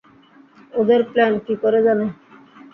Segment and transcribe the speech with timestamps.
[0.73, 2.05] ওদের প্ল্যান কী কে জানে!